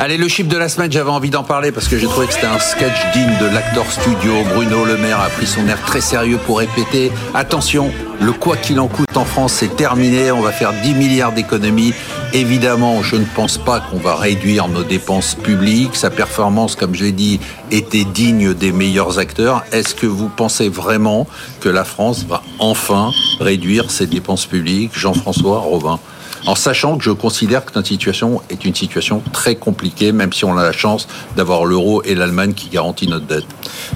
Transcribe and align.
Allez, 0.00 0.16
le 0.16 0.26
chiffre 0.26 0.48
de 0.48 0.56
la 0.56 0.68
semaine, 0.68 0.90
j'avais 0.90 1.10
envie 1.10 1.30
d'en 1.30 1.44
parler 1.44 1.70
parce 1.70 1.86
que 1.86 1.96
j'ai 1.96 2.06
trouvé 2.06 2.26
que 2.26 2.32
c'était 2.32 2.46
un 2.46 2.58
sketch 2.58 3.12
digne 3.12 3.38
de 3.40 3.54
l'acteur 3.54 3.90
studio. 3.90 4.32
Bruno 4.52 4.84
Le 4.84 4.96
Maire 4.96 5.20
a 5.20 5.28
pris 5.28 5.46
son 5.46 5.68
air 5.68 5.80
très 5.82 6.00
sérieux 6.00 6.38
pour 6.44 6.58
répéter 6.58 7.12
Attention, 7.32 7.92
le 8.20 8.32
quoi 8.32 8.56
qu'il 8.56 8.80
en 8.80 8.88
coûte 8.88 9.16
en 9.16 9.24
France, 9.24 9.52
c'est 9.52 9.76
terminé. 9.76 10.32
On 10.32 10.40
va 10.40 10.50
faire 10.50 10.72
10 10.82 10.94
milliards 10.94 11.32
d'économies. 11.32 11.94
Évidemment, 12.36 13.00
je 13.00 13.14
ne 13.14 13.24
pense 13.24 13.58
pas 13.58 13.78
qu'on 13.78 13.98
va 13.98 14.16
réduire 14.16 14.66
nos 14.66 14.82
dépenses 14.82 15.36
publiques. 15.36 15.94
Sa 15.94 16.10
performance, 16.10 16.74
comme 16.74 16.92
je 16.92 17.04
l'ai 17.04 17.12
dit, 17.12 17.38
était 17.70 18.02
digne 18.02 18.54
des 18.54 18.72
meilleurs 18.72 19.20
acteurs. 19.20 19.62
Est-ce 19.70 19.94
que 19.94 20.08
vous 20.08 20.28
pensez 20.28 20.68
vraiment 20.68 21.28
que 21.60 21.68
la 21.68 21.84
France 21.84 22.24
va 22.28 22.42
enfin 22.58 23.12
réduire 23.38 23.88
ses 23.92 24.08
dépenses 24.08 24.46
publiques 24.46 24.98
Jean-François 24.98 25.60
Robin? 25.60 26.00
En 26.46 26.54
sachant 26.54 26.98
que 26.98 27.04
je 27.04 27.10
considère 27.10 27.64
que 27.64 27.72
notre 27.74 27.88
situation 27.88 28.42
est 28.50 28.64
une 28.64 28.74
situation 28.74 29.22
très 29.32 29.54
compliquée, 29.54 30.12
même 30.12 30.32
si 30.32 30.44
on 30.44 30.56
a 30.58 30.62
la 30.62 30.72
chance 30.72 31.08
d'avoir 31.36 31.64
l'euro 31.64 32.02
et 32.02 32.14
l'Allemagne 32.14 32.52
qui 32.52 32.68
garantit 32.68 33.08
notre 33.08 33.26
dette. 33.26 33.46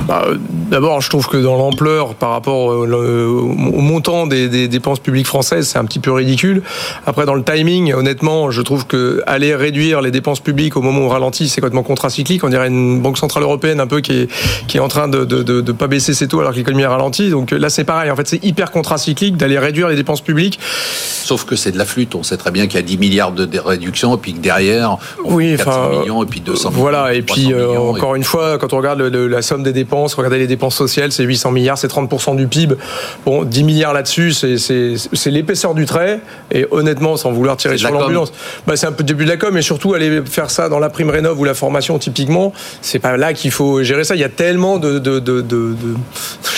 Bah, 0.06 0.24
D'abord, 0.70 1.00
je 1.02 1.10
trouve 1.10 1.28
que 1.28 1.36
dans 1.36 1.56
l'ampleur 1.56 2.14
par 2.14 2.30
rapport 2.30 2.66
au, 2.68 2.86
montant 2.86 4.26
des, 4.26 4.68
dépenses 4.68 5.00
publiques 5.00 5.26
françaises, 5.26 5.68
c'est 5.68 5.78
un 5.78 5.84
petit 5.84 5.98
peu 5.98 6.12
ridicule. 6.12 6.62
Après, 7.06 7.26
dans 7.26 7.34
le 7.34 7.44
timing, 7.44 7.92
honnêtement, 7.92 8.27
je 8.50 8.62
trouve 8.62 8.86
que 8.86 9.22
aller 9.26 9.54
réduire 9.54 10.00
les 10.00 10.10
dépenses 10.10 10.40
publiques 10.40 10.76
au 10.76 10.82
moment 10.82 11.00
où 11.00 11.04
on 11.04 11.08
ralentit, 11.08 11.48
c'est 11.48 11.60
complètement 11.60 11.82
contracyclique. 11.82 12.44
On 12.44 12.48
dirait 12.48 12.68
une 12.68 13.00
banque 13.00 13.18
centrale 13.18 13.42
européenne 13.42 13.80
un 13.80 13.86
peu 13.86 14.00
qui 14.00 14.12
est, 14.12 14.28
qui 14.66 14.76
est 14.76 14.80
en 14.80 14.88
train 14.88 15.08
de 15.08 15.24
ne 15.24 15.72
pas 15.72 15.86
baisser 15.86 16.14
ses 16.14 16.28
taux 16.28 16.40
alors 16.40 16.52
que 16.52 16.56
l'économie 16.56 16.84
ralentit. 16.84 17.30
Donc 17.30 17.50
là, 17.50 17.70
c'est 17.70 17.84
pareil. 17.84 18.10
En 18.10 18.16
fait, 18.16 18.28
c'est 18.28 18.44
hyper 18.44 18.70
contracyclique 18.70 19.36
d'aller 19.36 19.58
réduire 19.58 19.88
les 19.88 19.96
dépenses 19.96 20.20
publiques. 20.20 20.58
Sauf 20.62 21.44
que 21.44 21.56
c'est 21.56 21.72
de 21.72 21.78
la 21.78 21.84
flûte. 21.84 22.14
On 22.14 22.22
sait 22.22 22.36
très 22.36 22.50
bien 22.50 22.66
qu'il 22.66 22.76
y 22.76 22.82
a 22.82 22.86
10 22.86 22.98
milliards 22.98 23.32
de 23.32 23.58
réductions 23.58 24.14
et 24.14 24.18
puis 24.18 24.34
que 24.34 24.38
derrière, 24.38 24.96
on 25.24 25.34
oui, 25.34 25.56
400 25.56 26.00
millions 26.00 26.22
et 26.22 26.26
puis 26.26 26.40
200 26.40 26.70
millions. 26.70 26.80
Voilà, 26.80 27.14
et 27.14 27.22
puis 27.22 27.52
euh, 27.52 27.78
encore 27.78 28.14
une 28.14 28.24
fois, 28.24 28.58
quand 28.58 28.72
on 28.72 28.78
regarde 28.78 29.00
la 29.00 29.42
somme 29.42 29.62
des 29.62 29.72
dépenses, 29.72 30.14
regardez 30.14 30.38
les 30.38 30.46
dépenses 30.46 30.76
sociales, 30.76 31.12
c'est 31.12 31.24
800 31.24 31.50
milliards, 31.52 31.78
c'est 31.78 31.90
30% 31.90 32.36
du 32.36 32.46
PIB. 32.46 32.76
Bon, 33.24 33.44
10 33.44 33.64
milliards 33.64 33.92
là-dessus, 33.92 34.32
c'est 34.32 35.30
l'épaisseur 35.30 35.74
du 35.74 35.86
trait. 35.86 36.20
Et 36.50 36.66
honnêtement, 36.70 37.16
sans 37.16 37.32
vouloir 37.32 37.56
tirer 37.56 37.78
sur 37.78 37.90
l'ambulance, 37.90 38.17
bah, 38.66 38.76
c'est 38.76 38.86
un 38.86 38.92
peu 38.92 39.02
le 39.02 39.06
début 39.06 39.24
de 39.24 39.30
la 39.30 39.36
com, 39.36 39.50
mais 39.52 39.62
surtout 39.62 39.94
aller 39.94 40.22
faire 40.24 40.50
ça 40.50 40.68
dans 40.68 40.78
la 40.78 40.90
prime 40.90 41.10
rénov 41.10 41.38
ou 41.38 41.44
la 41.44 41.54
formation 41.54 41.98
typiquement, 41.98 42.52
c'est 42.80 42.98
pas 42.98 43.16
là 43.16 43.32
qu'il 43.32 43.50
faut 43.50 43.82
gérer 43.82 44.04
ça. 44.04 44.14
Il 44.14 44.20
y 44.20 44.24
a 44.24 44.28
tellement 44.28 44.78
de 44.78 44.98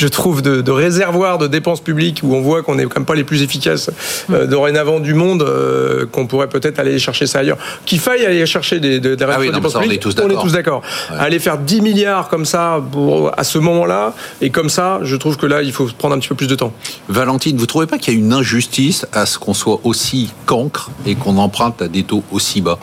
je 0.00 0.08
trouve, 0.08 0.40
de, 0.40 0.70
réservoirs 0.70 1.36
de 1.36 1.46
dépenses 1.46 1.82
publiques 1.82 2.20
où 2.22 2.34
on 2.34 2.40
voit 2.40 2.62
qu'on 2.62 2.76
n'est 2.76 2.84
quand 2.84 3.00
même 3.00 3.04
pas 3.04 3.14
les 3.14 3.24
plus 3.24 3.42
efficaces 3.42 3.90
euh, 4.30 4.46
dorénavant 4.46 4.98
du 4.98 5.12
monde, 5.12 5.42
euh, 5.42 6.06
qu'on 6.06 6.26
pourrait 6.26 6.48
peut-être 6.48 6.78
aller 6.78 6.98
chercher 6.98 7.26
ça 7.26 7.40
ailleurs. 7.40 7.58
Qu'il 7.84 8.00
faille 8.00 8.24
aller 8.24 8.46
chercher 8.46 8.80
des, 8.80 8.98
des, 8.98 9.14
ah 9.22 9.36
oui, 9.38 9.50
on 9.52 9.90
est 9.90 9.98
tous 9.98 10.14
d'accord. 10.52 10.80
Aller 11.18 11.38
faire 11.38 11.58
10 11.58 11.82
milliards 11.82 12.30
comme 12.30 12.46
ça 12.46 12.82
pour, 12.90 13.38
à 13.38 13.44
ce 13.44 13.58
moment-là, 13.58 14.14
et 14.40 14.48
comme 14.48 14.70
ça, 14.70 15.00
je 15.02 15.16
trouve 15.16 15.36
que 15.36 15.44
là, 15.44 15.60
il 15.62 15.72
faut 15.72 15.86
prendre 15.98 16.14
un 16.14 16.18
petit 16.18 16.28
peu 16.28 16.34
plus 16.34 16.48
de 16.48 16.54
temps. 16.54 16.72
Valentine, 17.10 17.58
vous 17.58 17.66
trouvez 17.66 17.86
pas 17.86 17.98
qu'il 17.98 18.14
y 18.14 18.16
a 18.16 18.18
une 18.18 18.32
injustice 18.32 19.06
à 19.12 19.26
ce 19.26 19.38
qu'on 19.38 19.52
soit 19.52 19.80
aussi 19.84 20.32
cancre 20.46 20.90
et 21.04 21.14
qu'on 21.14 21.36
emprunte 21.36 21.82
à 21.82 21.88
des 21.88 22.04
taux 22.04 22.24
aussi 22.32 22.62
bas? 22.62 22.78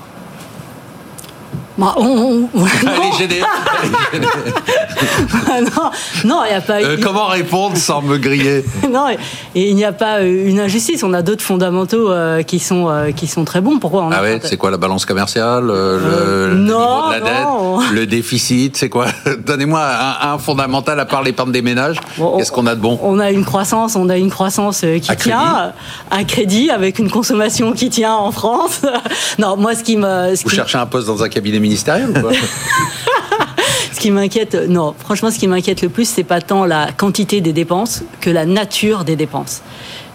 Bah, 1.77 1.93
on, 1.97 2.47
non, 6.25 6.43
il 6.45 6.49
n'y 6.49 6.55
a 6.55 6.61
pas. 6.61 6.81
Euh, 6.81 6.97
comment 7.01 7.27
répondre 7.27 7.77
sans 7.77 8.01
me 8.01 8.17
griller 8.17 8.63
Non, 8.91 9.09
et 9.09 9.17
il 9.69 9.75
n'y 9.75 9.85
a 9.85 9.91
pas 9.91 10.19
euh, 10.19 10.49
une 10.49 10.59
injustice. 10.59 11.03
On 11.03 11.13
a 11.13 11.21
d'autres 11.21 11.43
fondamentaux 11.43 12.11
euh, 12.11 12.43
qui 12.43 12.59
sont 12.59 12.87
qui 13.15 13.27
sont 13.27 13.45
très 13.45 13.61
bons. 13.61 13.79
Pourquoi 13.79 14.09
Ah 14.11 14.21
ouais, 14.21 14.39
c'est 14.43 14.57
quoi 14.57 14.71
la 14.71 14.77
balance 14.77 15.05
commerciale, 15.05 15.65
le, 15.65 16.53
non, 16.55 16.65
niveau 16.65 17.07
de 17.07 17.11
la 17.11 17.19
dette, 17.19 17.93
le 17.93 18.05
déficit, 18.05 18.77
c'est 18.77 18.89
quoi 18.89 19.07
Donnez-moi 19.45 19.81
un, 20.21 20.37
fondamental 20.37 20.99
à 20.99 21.05
part 21.05 21.23
l'épargne 21.23 21.51
des 21.51 21.61
ménages. 21.61 21.97
Qu'est-ce 22.37 22.51
qu'on 22.51 22.67
a 22.67 22.75
de 22.75 22.81
bon 22.81 22.99
On 23.01 23.19
a 23.19 23.31
une 23.31 23.45
croissance, 23.45 23.95
on 23.95 24.09
a 24.09 24.17
une 24.17 24.29
croissance 24.29 24.83
qui 25.01 25.15
tient 25.17 25.73
à 26.11 26.23
crédit 26.23 26.69
avec 26.69 26.99
une 26.99 27.09
consommation 27.09 27.73
qui 27.73 27.89
tient 27.89 28.13
en 28.13 28.31
France. 28.31 28.81
non, 29.39 29.57
moi, 29.57 29.75
ce 29.75 29.83
qui 29.83 29.97
me. 29.97 30.35
Vous 30.43 30.49
cherchez 30.49 30.77
un 30.77 30.85
poste 30.85 31.07
dans 31.07 31.23
un 31.23 31.29
cabinet 31.29 31.59
ministériel 31.59 32.09
ou 32.09 32.13
Ce 32.13 32.96
qui 34.07 34.11
m'inquiète, 34.11 34.55
non, 34.55 34.95
franchement, 34.97 35.31
ce 35.31 35.37
qui 35.37 35.49
m'inquiète 35.49 35.81
le 35.81 35.89
plus, 35.89 36.07
c'est 36.07 36.23
pas 36.23 36.39
tant 36.39 36.63
la 36.63 36.93
quantité 36.93 37.41
des 37.41 37.51
dépenses 37.51 38.03
que 38.21 38.29
la 38.29 38.45
nature 38.45 39.03
des 39.03 39.17
dépenses. 39.17 39.61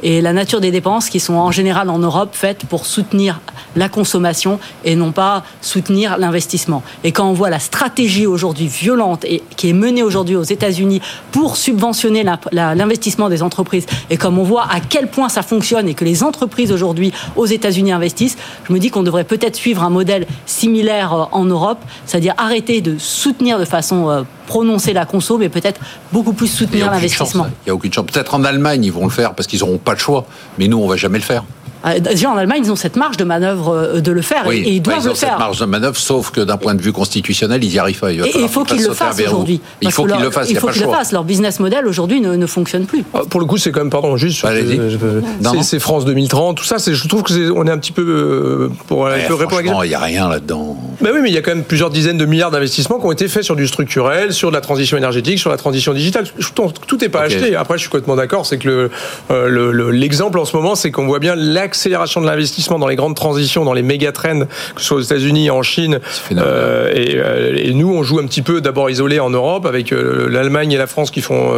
Et 0.03 0.22
la 0.22 0.32
nature 0.32 0.62
des 0.62 0.70
dépenses 0.70 1.10
qui 1.10 1.20
sont 1.20 1.34
en 1.34 1.50
général 1.50 1.91
en 1.91 1.98
Europe 1.98 2.30
faites 2.32 2.64
pour 2.64 2.86
soutenir 2.86 3.42
la 3.77 3.88
consommation 3.88 4.59
et 4.84 4.97
non 4.97 5.12
pas 5.12 5.44
soutenir 5.60 6.19
l'investissement. 6.19 6.83
Et 7.05 7.12
quand 7.12 7.28
on 7.28 7.33
voit 7.33 7.50
la 7.50 7.59
stratégie 7.59 8.27
aujourd'hui 8.27 8.69
violente 8.69 9.25
et 9.25 9.43
qui 9.56 9.71
est 9.71 9.75
menée 9.75 10.03
aujourd'hui 10.03 10.37
aux 10.37 10.43
États-Unis 10.43 11.00
pour 11.31 11.56
subventionner 11.56 12.25
l'investissement 12.53 13.28
des 13.28 13.43
entreprises 13.43 13.87
et 14.10 14.16
comme 14.16 14.38
on 14.38 14.44
voit 14.44 14.65
à 14.71 14.81
quel 14.81 15.09
point 15.09 15.28
ça 15.28 15.43
fonctionne 15.43 15.88
et 15.88 15.94
que 15.94 16.05
les 16.05 16.22
entreprises 16.22 16.72
aujourd'hui 16.72 17.12
aux 17.37 17.47
États-Unis 17.47 17.93
investissent, 17.93 18.37
je 18.69 18.72
me 18.72 18.78
dis 18.78 18.91
qu'on 18.91 19.03
devrait 19.03 19.25
peut-être 19.25 19.56
suivre 19.56 19.83
un 19.83 19.91
modèle 19.91 20.27
similaire 20.47 21.12
euh, 21.12 21.25
en 21.33 21.44
Europe, 21.44 21.78
c'est-à-dire 22.06 22.34
arrêter 22.39 22.81
de 22.81 22.99
soutenir 22.99 23.59
de 23.59 23.65
façon 23.65 24.10
euh, 24.10 24.22
prononcer 24.47 24.93
la 24.93 25.06
conso, 25.06 25.39
mais 25.39 25.49
peut-être 25.49 25.81
beaucoup 26.12 26.33
plus 26.33 26.49
soutenir 26.49 26.91
l'investissement. 26.91 27.47
Il 27.47 27.69
n'y 27.69 27.71
a 27.71 27.75
aucune 27.75 27.93
chance. 27.93 28.06
Peut-être 28.06 28.34
en 28.34 28.44
Allemagne, 28.44 28.84
ils 28.84 28.93
vont 28.93 29.04
le 29.04 29.10
faire 29.10 29.34
parce 29.34 29.47
qu'ils 29.47 29.60
n'auront 29.60 29.78
pas 29.78 29.93
le 29.93 29.99
choix. 29.99 30.27
Mais 30.59 30.69
nous, 30.69 30.78
on 30.78 30.84
ne 30.84 30.91
va 30.91 30.97
jamais 30.97 31.19
le 31.19 31.25
faire. 31.25 31.44
Euh, 31.84 31.98
déjà 31.98 32.31
en 32.31 32.37
Allemagne, 32.37 32.62
ils 32.65 32.72
ont 32.72 32.76
cette 32.76 32.97
marge 32.97 33.16
de 33.16 33.25
manœuvre 33.25 33.75
euh, 33.75 34.00
de 34.00 34.12
le 34.12 34.22
faire 34.22 34.48
et 34.50 34.60
ils 34.60 34.82
doivent 34.82 34.98
ils 35.00 35.09
ont 35.09 35.10
le 35.10 35.16
faire. 35.16 35.31
Cette 35.31 35.38
marge 35.38 35.59
de 35.59 35.65
manœuvre, 35.65 35.97
sauf 35.97 36.31
que 36.31 36.41
d'un 36.41 36.56
point 36.56 36.75
de 36.75 36.82
vue 36.82 36.93
constitutionnel, 36.93 37.62
ils 37.65 37.70
n'y 37.70 37.78
arrivent 37.78 37.98
pas. 37.98 38.12
Il 38.12 38.20
et 38.20 38.32
il 38.37 38.48
faut 38.48 38.65
qu'ils 38.65 38.82
le 38.82 38.94
fassent 38.94 39.20
aujourd'hui. 39.20 39.60
Il 39.81 39.91
faut 39.91 40.04
qu'ils 40.04 40.21
le 40.21 40.31
fassent. 40.31 40.50
Il 40.50 40.59
faut 40.59 40.69
qu'ils 40.69 40.82
le 40.82 40.88
fassent. 40.88 41.12
Leur 41.12 41.25
business 41.25 41.60
model 41.60 41.87
aujourd'hui 41.87 42.21
ne, 42.21 42.37
ne, 42.37 42.47
fonctionne 42.47 42.87
plus. 42.87 43.04
Ah, 43.15 43.21
pour 43.28 43.41
le 43.41 43.47
coup, 43.47 43.59
c'est 43.59 43.72
quand 43.72 43.81
même, 43.81 43.91
pardon, 43.91 44.16
juste. 44.16 44.47
c'est 45.62 45.78
France 45.78 46.04
2030, 46.04 46.56
tout 46.56 46.65
ça. 46.65 46.76
Je 46.78 47.09
trouve 47.09 47.22
que 47.22 47.32
est, 47.32 47.50
on 47.50 47.66
est 47.66 47.71
un 47.71 47.78
petit 47.78 47.92
peu 47.92 48.03
euh, 48.03 48.69
pour 48.87 49.06
un 49.06 49.19
peu 49.26 49.34
répondre. 49.34 49.84
Il 49.84 49.88
n'y 49.88 49.94
a 49.94 49.98
rien 49.98 50.28
là-dedans. 50.28 50.76
Mais 51.00 51.10
oui, 51.10 51.19
mais 51.22 51.31
il 51.31 51.34
y 51.34 51.38
a 51.38 51.42
quand 51.42 51.54
même 51.54 51.65
plusieurs 51.65 51.91
dizaines 51.91 52.19
de 52.19 52.26
milliards 52.26 52.50
d'investissements 52.50 52.98
qui 52.98 53.06
ont 53.06 53.12
été 53.12 53.28
faits 53.28 53.42
sur 53.42 53.56
du 53.56 53.66
structurel, 53.66 54.32
sur 54.32 54.50
de 54.50 54.54
la 54.54 54.60
transition 54.60 54.97
énergétique, 54.97 55.38
sur 55.38 55.50
la 55.50 55.56
transition 55.56 55.92
digitale. 55.92 56.26
Tout 56.54 56.97
n'est 57.00 57.09
pas 57.09 57.22
acheté. 57.22 57.56
Après, 57.56 57.76
je 57.76 57.82
suis 57.82 57.91
complètement 57.91 58.16
d'accord. 58.16 58.47
C'est 58.47 58.59
que 58.59 58.91
l'exemple 59.91 60.38
en 60.38 60.44
ce 60.44 60.56
moment, 60.56 60.75
c'est 60.75 60.91
qu'on 60.91 61.06
voit 61.06 61.19
bien 61.19 61.34
l'accélération 61.72 62.21
de 62.21 62.27
l'investissement 62.27 62.78
dans 62.78 62.87
les 62.87 62.97
grandes 62.97 63.16
transitions, 63.16 63.65
dans 63.65 63.72
les 63.72 63.83
méga 63.83 64.12
trends, 64.12 64.41
que 64.41 64.81
ce 64.81 64.84
soit 64.84 64.97
aux 64.99 65.00
États-Unis, 65.00 65.50
en 65.50 65.62
Chine. 65.62 66.00
Euh, 66.33 66.93
euh, 66.94 67.56
et, 67.56 67.72
nous, 67.72 67.91
on 67.91 68.03
joue 68.03 68.19
un 68.19 68.27
petit 68.27 68.43
peu 68.43 68.60
d'abord 68.60 68.91
isolé 68.91 69.21
en 69.21 69.31
Europe, 69.31 69.65
avec 69.65 69.91
euh, 69.91 70.28
l'Allemagne 70.28 70.72
et 70.72 70.77
la 70.77 70.87
France 70.87 71.10
qui 71.10 71.22
font 71.22 71.53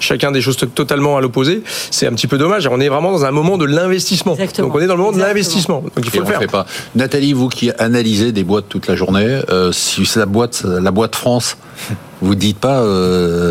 chacun 0.00 0.32
des 0.32 0.40
choses 0.40 0.56
totalement 0.56 1.16
à 1.16 1.20
l'opposé. 1.20 1.62
C'est 1.92 2.08
un 2.08 2.12
petit 2.12 2.26
peu 2.26 2.38
dommage. 2.38 2.66
On 2.66 2.80
est 2.80 2.88
vraiment 2.88 3.12
dans 3.12 3.24
un 3.24 3.30
moment 3.30 3.56
de 3.56 3.66
l'investissement. 3.66 4.36
Donc 4.58 4.74
on 4.74 4.80
est 4.80 4.86
dans 4.86 4.94
le 4.94 5.00
moment 5.00 5.16
de 5.16 5.20
l'investissement. 5.20 5.80
Donc 5.80 6.04
il 6.04 6.10
faut 6.10 6.20
le 6.20 6.26
faire. 6.26 6.40
Fait 6.40 6.46
pas. 6.48 6.66
Nathalie, 6.96 7.32
vous 7.32 7.48
qui 7.48 7.70
analysez 7.78 8.32
des 8.32 8.42
boîtes 8.42 8.68
toute 8.68 8.88
la 8.88 8.96
journée, 8.96 9.40
si 9.70 10.04
c'est 10.06 10.18
la 10.18 10.26
boîte, 10.26 10.64
la 10.64 10.90
boîte 10.90 11.14
France. 11.14 11.56
Vous 12.22 12.34
dites 12.34 12.58
pas 12.58 12.82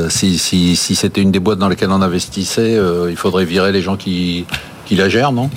si, 0.10 0.38
si, 0.38 0.76
si 0.76 0.96
c'était 0.96 1.22
une 1.22 1.32
des 1.32 1.40
boîtes 1.40 1.60
dans 1.60 1.70
lesquelles 1.70 1.92
on 1.92 2.02
investissait, 2.02 2.78
il 3.10 3.16
faudrait 3.16 3.46
virer 3.46 3.72
les 3.72 3.82
gens 3.82 3.96
qui, 3.96 4.46
qui 4.86 4.96
la 4.96 5.10
gèrent, 5.10 5.32
non 5.32 5.50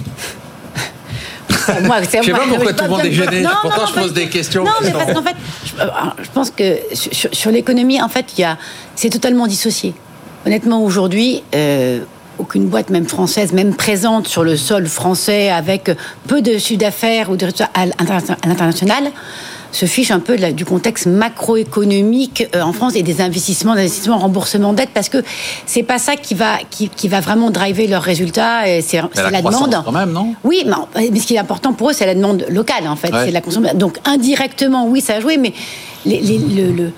moi, 1.83 1.97
je 2.03 2.09
sais 2.09 2.33
pas 2.33 2.39
pourquoi 2.49 2.73
tout 2.73 2.85
le 2.85 2.91
monde 2.91 3.05
est 3.05 3.13
gêné. 3.13 3.45
Pourtant, 3.63 3.87
je 3.87 4.01
pose 4.01 4.13
des 4.13 4.29
questions. 4.29 4.65
Non, 4.65 4.71
mais 4.83 4.91
parce 4.91 5.13
qu'en 5.13 5.23
fait, 5.23 5.37
je, 5.65 5.83
euh, 5.83 5.87
pense 6.33 6.51
que 6.51 6.79
sur, 6.93 7.51
l'économie, 7.51 8.01
en 8.01 8.09
fait, 8.09 8.27
il 8.37 8.43
y 8.43 8.45
a, 8.45 8.57
c'est 8.95 9.11
totalement 9.11 9.47
dissocié. 9.47 9.95
Honnêtement, 10.47 10.83
aujourd'hui, 10.83 11.43
euh, 11.55 12.01
aucune 12.39 12.67
boîte, 12.69 12.91
même 12.91 13.07
française, 13.07 13.53
même 13.53 13.75
présente 13.75 14.29
sur 14.29 14.45
le 14.45 14.57
sol 14.57 14.87
français 14.87 15.51
avec 15.51 15.91
peu 16.27 16.41
de 16.41 16.59
chiffre 16.59 16.81
d'affaires 16.81 17.31
ou 17.31 17.37
de 17.37 17.47
à 17.75 17.87
l'international, 18.47 19.11
se 19.73 19.87
fiche 19.87 20.11
un 20.11 20.21
peu 20.21 20.37
du 20.53 20.65
contexte 20.65 21.07
macroéconomique 21.07 22.47
euh, 22.55 22.63
en 22.63 22.73
France 22.73 22.95
et 22.97 23.03
des 23.03 23.21
investissements, 23.21 23.75
d'investissements, 23.75 24.19
remboursement 24.19 24.73
de 24.73 24.79
dette, 24.79 24.91
parce 24.95 25.09
que 25.09 25.23
c'est 25.67 25.83
pas 25.83 25.99
ça 25.99 26.17
qui 26.17 26.35
va, 26.35 26.59
qui, 26.71 27.09
va 27.09 27.21
vraiment 27.21 27.51
driver 27.51 27.87
leurs 27.87 28.03
résultats. 28.03 28.63
C'est 28.83 28.97
la, 28.97 29.31
la 29.31 29.43
demande. 29.43 29.83
quand 29.85 29.93
même, 29.93 30.13
non? 30.13 30.35
Oui, 30.45 30.65
mais, 30.97 31.21
ce 31.21 31.27
qui 31.27 31.35
est 31.35 31.39
important 31.39 31.73
pour 31.73 31.91
eux, 31.91 31.93
c'est 31.93 32.07
la 32.07 32.15
demande 32.15 32.45
locale, 32.49 32.87
en 32.89 32.97
fait. 32.97 33.11
C'est 33.13 33.31
la 33.31 33.41
consommation. 33.41 33.79
Donc 33.79 33.99
indirectement, 34.05 34.87
oui, 34.87 35.01
ça 35.01 35.15
a 35.15 35.21
joué, 35.21 35.37
mais 35.37 35.53
le, 36.09 36.93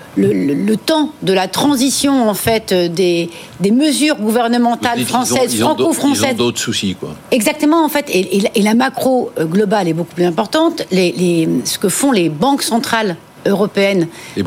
le, 0.52 0.76
temps 0.76 1.10
de 1.22 1.32
la 1.32 1.48
transition 1.48 2.28
en 2.28 2.34
fait 2.34 2.72
des, 2.72 3.30
des 3.60 3.70
mesures 3.70 4.16
gouvernementales 4.16 5.04
françaises, 5.04 5.58
franco-françaises. 5.58 6.30
Ils 6.30 6.34
ont 6.34 6.36
d'autres 6.36 6.60
soucis, 6.60 6.94
quoi. 6.98 7.14
Exactement, 7.30 7.84
en 7.84 7.88
fait. 7.88 8.06
Et, 8.08 8.62
la 8.62 8.74
macro 8.74 9.30
euh, 9.38 9.44
globale 9.44 9.88
est 9.88 9.92
beaucoup 9.92 10.14
plus 10.14 10.24
importante. 10.24 10.82
Les, 10.90 11.48
ce 11.64 11.78
que 11.78 11.88
font 11.88 12.12
les 12.12 12.28
banques 12.28 12.62
centrales 12.62 13.16
européennes 13.46 14.06
est 14.36 14.42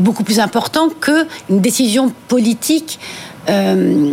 beaucoup, 0.00 0.22
plus. 0.22 0.38
important 0.38 0.88
qu'une 1.00 1.60
décision 1.60 2.12
politique. 2.28 2.98
Euh, 3.48 4.12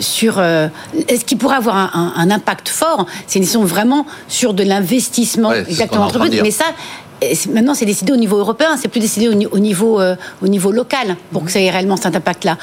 sur 0.00 0.38
euh, 0.38 0.68
ce 1.08 1.24
qui 1.24 1.36
pourrait 1.36 1.56
avoir 1.56 1.94
un, 1.94 2.30
impact 2.30 2.68
fort, 2.68 3.06
c'est 3.26 3.38
une 3.38 3.42
décision 3.42 3.64
vraiment 3.64 4.06
sur 4.26 4.54
de 4.54 4.62
l'investissement 4.64 5.52
exactement 5.52 6.08
mais 6.42 6.50
ça 6.50 6.64
maintenant, 7.52 7.74
c'est 7.74 7.86
décidé 7.86 8.12
au 8.12 8.16
niveau 8.16 8.36
européen, 8.36 8.76
c'est 8.76 8.88
plus 8.88 9.00
décidé 9.00 9.28
au, 9.28 9.58
niveau, 9.58 10.00
euh, 10.00 10.16
au 10.42 10.48
niveau 10.48 10.72
local 10.72 11.16
pour 11.32 11.44
que 11.44 11.50
ça 11.50 11.60
ait 11.60 11.70
réellement 11.70 11.96
cet 11.96 12.14
impact-là. 12.16 12.58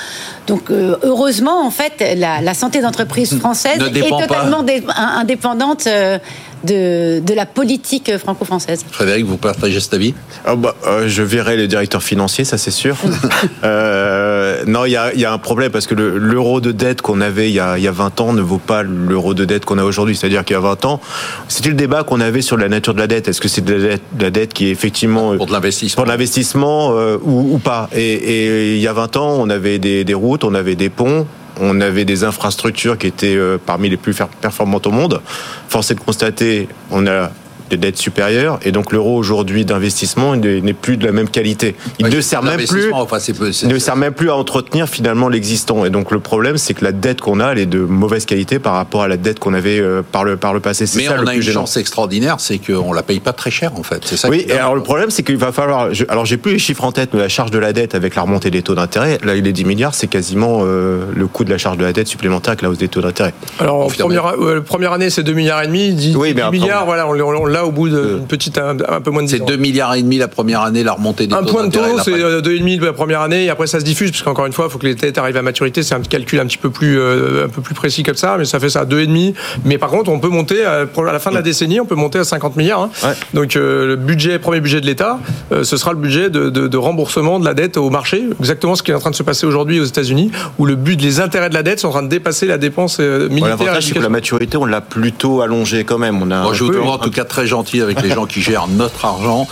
Donc, 0.47 0.69
euh, 0.69 0.95
heureusement, 1.03 1.65
en 1.65 1.71
fait, 1.71 2.15
la, 2.17 2.53
santé 2.53 2.81
d'entreprise 2.81 3.35
française 3.39 3.79
est 3.81 4.09
totalement 4.09 4.63
indépendante 4.97 5.88
euh, 5.88 6.19
de, 6.63 7.19
de 7.19 7.33
la 7.33 7.45
politique 7.45 8.18
franco-française. 8.18 8.86
Frédéric, 8.92 9.25
vous 9.25 9.38
partagez 9.38 9.80
cet 9.80 9.94
avis? 9.94 10.13
Ah 10.45 10.56
bah, 10.56 10.75
euh, 10.88 11.07
Je 11.07 11.24
verrai 11.24 11.57
le 11.57 11.68
directeur 11.68 12.04
financier, 12.04 12.45
ça 12.45 12.57
c'est 12.57 12.71
sûr. 12.71 12.95
euh, 13.63 14.63
non, 14.65 14.86
il 14.86 14.92
y 14.92 14.98
a, 14.98 15.13
y 15.13 15.25
a, 15.25 15.33
un 15.33 15.38
problème 15.38 15.71
parce 15.71 15.88
que 15.88 15.95
l'euro 15.95 16.62
de 16.62 16.71
dette 16.71 17.01
qu'on 17.01 17.21
avait 17.21 17.50
il 17.50 17.54
y, 17.54 17.60
a, 17.60 17.77
il 17.77 17.83
y, 17.83 17.88
a, 17.88 17.92
20 17.92 18.21
ans 18.21 18.33
ne 18.33 18.42
vaut 18.42 18.57
pas 18.57 18.83
l'euro 18.83 19.33
de 19.33 19.45
dette 19.45 19.65
qu'on 19.65 19.77
a 19.77 19.83
aujourd'hui. 19.83 20.15
C'est-à-dire 20.15 20.44
qu'il 20.45 20.54
y 20.54 20.57
a 20.57 20.62
20 20.62 20.86
ans, 20.86 21.01
c'était 21.48 21.69
le 21.69 21.75
débat 21.75 22.04
qu'on 22.04 22.21
avait 22.21 22.42
sur 22.42 22.57
la 22.57 22.69
nature 22.69 22.94
de 22.94 23.00
la 23.00 23.07
dette. 23.07 23.27
Est-ce 23.27 23.42
que 23.42 23.48
c'est 23.48 23.63
de, 23.63 24.00
la 24.19 24.30
dette 24.31 24.54
qui 24.54 24.68
est 24.68 24.71
effectivement... 24.71 25.36
Pour 25.36 25.48
de 25.48 25.51
l'investissement. 25.51 26.04
Pour 26.04 26.12
l'investissement 26.12 26.92
euh, 26.98 27.18
ou, 27.21 27.56
ou, 27.56 27.57
pas? 27.57 27.89
Et, 27.94 28.13
et, 28.13 28.75
il 28.75 28.81
y 28.81 28.88
a 28.88 28.94
20 28.94 29.18
ans, 29.18 29.36
on 29.39 29.50
avait 29.50 29.80
des, 29.80 30.04
des 30.04 30.13
routes, 30.13 30.44
on 30.44 30.54
avait 30.54 30.75
des 30.75 30.89
ponts, 30.89 31.27
on 31.59 31.81
avait 31.81 32.05
des 32.05 32.23
infrastructures 32.23 32.97
qui 32.97 33.07
étaient 33.07 33.35
euh, 33.35 33.57
parmi 33.63 33.89
les 33.89 33.97
plus 33.97 34.15
performantes 34.41 34.88
au 34.88 34.91
monde. 34.91 35.21
Force 35.69 35.91
est 35.91 35.95
de 35.95 36.00
constater, 36.00 36.67
on 36.91 37.07
a 37.07 37.31
des 37.69 37.77
dettes 37.77 37.98
supérieures 37.98 38.60
et 38.63 38.71
donc 38.71 38.92
l'euro 38.92 39.15
aujourd'hui 39.15 39.65
d'investissement 39.65 40.36
n'est 40.36 40.74
plus 40.74 40.98
de 40.98 41.06
la 41.06 41.12
même 41.12 41.30
qualité. 41.30 41.75
Il 42.00 42.07
ne 42.07 42.21
sert 42.21 42.44
même 42.44 42.63
plus, 42.65 42.92
ne 42.92 43.80
sert 43.80 43.95
même 43.95 44.13
plus 44.13 44.30
à 44.30 44.36
entretenir 44.36 44.88
finalement 44.88 45.30
l'existant. 45.30 45.86
Et 45.86 45.89
donc 45.89 46.12
le 46.12 46.19
problème, 46.19 46.57
c'est 46.57 46.74
que 46.74 46.83
la 46.83 46.92
dette 46.92 47.21
qu'on 47.21 47.39
a, 47.39 47.51
elle 47.51 47.60
est 47.60 47.65
de 47.65 47.80
mauvaise 47.80 48.25
qualité 48.25 48.60
par 48.60 48.74
rapport 48.74 49.04
à 49.04 49.07
la 49.07 49.18
dette 49.18 49.39
qu'on 49.39 49.54
avait 49.54 49.80
euh, 49.80 50.01
par 50.01 50.24
le 50.24 50.38
par 50.38 50.54
le 50.54 50.60
passé. 50.60 50.86
Mais 50.95 51.10
on 51.10 51.27
a 51.27 51.36
une 51.36 51.42
chance 51.42 51.77
extraordinaire, 51.77 52.39
c'est 52.39 52.60
qu'on 52.60 52.94
la 52.94 53.04
paye 53.04 53.19
pas 53.19 53.33
très 53.33 53.51
cher 53.51 53.74
en 53.77 53.83
fait. 53.83 54.04
C'est 54.06 54.18
ça. 54.18 54.30
Oui. 54.30 54.45
Et 54.48 54.54
alors 54.54 54.75
le 54.75 54.83
problème, 54.83 55.10
c'est 55.10 55.24
qu'il 55.24 55.38
va 55.38 55.51
falloir. 55.51 55.89
alors 56.10 56.25
j'ai 56.25 56.38
plus 56.38 56.54
les 56.54 56.60
chiffres 56.60 56.83
en 56.83 56.92
tête, 56.92 57.12
mais 57.13 57.19
la 57.19 57.30
charge 57.30 57.51
de 57.51 57.60
la 57.60 57.74
dette 57.74 57.95
avec 57.95 58.15
la 58.15 58.24
remontée 58.24 58.51
des 58.51 58.62
taux 58.62 58.75
d'intérêt, 58.75 59.19
là 59.24 59.36
il 59.36 59.48
est 59.48 59.51
10 59.51 59.65
milliards, 59.65 59.95
c'est 59.95 60.07
quasiment 60.07 60.62
euh, 60.63 61.06
le 61.15 61.27
coût 61.27 61.44
de 61.44 61.50
la 61.50 61.57
charge 61.57 61.77
de 61.77 61.83
la 61.83 61.94
dette 61.94 62.07
supplémentaire 62.07 62.51
avec 62.51 62.62
la 62.62 62.69
hausse 62.69 62.77
des 62.77 62.88
taux 62.88 63.01
d'intérêt. 63.01 63.33
Alors 63.60 63.88
première, 63.88 64.27
euh, 64.27 64.62
première 64.62 64.94
année, 64.94 65.10
c'est 65.10 65.24
2 65.24 65.33
milliards 65.33 65.62
et 65.62 65.68
demi. 65.68 65.94
10, 65.94 66.15
oui, 66.15 66.36
milliards, 66.51 66.86
voilà, 66.86 67.07
on, 67.07 67.13
on, 67.19 67.45
l'a 67.53 67.65
au 67.65 67.71
bout 67.71 67.89
d'une 67.89 68.27
petite, 68.27 68.57
un, 68.57 68.75
peu 69.01 69.11
moins 69.11 69.23
de 69.23 69.29
C'est 69.29 69.39
2 69.39 69.55
milliards 69.55 69.95
et 69.95 70.01
demi 70.01 70.17
la 70.17 70.27
première 70.27 70.61
année, 70.61 70.83
la 70.83 70.94
remontée 70.94 71.27
des 71.27 71.33
un 71.33 71.44
point 71.44 71.67
de 71.67 71.71
taux, 71.71 72.00
c'est 72.03 72.11
2,5 72.11 72.83
la 72.83 72.94
première 72.94 73.21
année, 73.21 73.45
et 73.45 73.50
après 73.50 73.67
ça 73.67 73.79
se 73.79 73.85
diffuse, 73.85 74.11
parce 74.11 74.23
qu'encore 74.23 74.45
une 74.45 74.53
fois, 74.53 74.65
il 74.67 74.71
faut 74.71 74.79
que 74.79 74.85
les 74.85 74.95
têtes 74.95 75.17
arrivent 75.17 75.38
à 75.38 75.41
maturité, 75.41 75.83
c'est 75.83 75.95
un 75.95 76.01
calcul 76.01 76.39
un 76.39 76.45
petit 76.45 76.57
peu 76.57 76.69
plus, 76.69 77.00
euh, 77.00 77.45
un 77.45 77.50
peu 77.50 77.61
plus 77.61 77.75
précis 77.75 78.03
comme 78.03 78.15
ça, 78.15 78.35
mais 78.38 78.45
ça 78.45 78.59
fait 78.59 78.69
ça 78.69 78.85
2,5. 78.85 79.33
Mais 79.65 79.77
par 79.77 79.89
contre, 79.89 80.09
on 80.11 80.19
peut 80.19 80.29
monter, 80.29 80.65
à, 80.65 80.85
la 80.85 81.19
fin 81.19 81.29
de 81.29 81.35
la 81.35 81.41
décennie, 81.41 81.79
on 81.79 81.85
peut 81.85 81.95
monter 81.95 82.19
à 82.19 82.23
50 82.23 82.55
milliards. 82.55 82.89
Hein. 83.03 83.13
Donc 83.33 83.55
euh, 83.55 83.88
le 83.88 83.95
budget, 83.95 84.39
premier 84.39 84.59
budget 84.59 84.81
de 84.81 84.85
l'État, 84.85 85.19
euh, 85.51 85.63
ce 85.63 85.77
sera 85.77 85.91
le 85.91 86.00
budget 86.00 86.29
de, 86.29 86.77
remboursement 86.77 87.39
de 87.39 87.45
la 87.45 87.53
dette 87.53 87.77
au 87.77 87.89
marché, 87.89 88.23
exactement 88.39 88.75
ce 88.75 88.83
qui 88.83 88.91
est 88.91 88.94
en 88.94 89.00
train 89.00 89.11
de 89.11 89.15
se 89.15 89.23
passer 89.23 89.45
aujourd'hui 89.45 89.79
aux 89.79 89.85
États-Unis, 89.85 90.31
où 90.57 90.65
le 90.65 90.75
but, 90.75 91.01
les 91.01 91.19
intérêts 91.19 91.50
de 91.50 91.53
la 91.53 91.63
dette 91.63 91.79
sont 91.79 91.88
en 91.88 91.91
train 91.91 92.03
de 92.03 92.09
dépasser 92.09 92.45
la 92.45 92.57
dépense 92.57 93.00
militaire. 93.00 93.50
L'avantage, 93.50 93.88
c'est 93.88 93.94
que 93.94 94.00
la 94.00 94.09
maturité, 94.09 94.57
on 94.57 94.65
l'a 94.65 94.81
plutôt 94.81 95.41
allongée 95.41 95.83
quand 95.83 95.97
même. 95.97 96.21
On 96.21 96.31
a 96.31 96.44
Moi, 96.44 96.53
je 96.53 96.63
vous 96.63 96.73
en 96.73 96.97
tout 96.97 97.11
cas 97.11 97.23
très 97.43 97.47
gentil 97.49 97.81
avec 97.81 98.01
les 98.01 98.09
gens 98.09 98.25
qui 98.25 98.41
gèrent 98.41 98.67
notre 98.69 99.03
argent. 99.03 99.47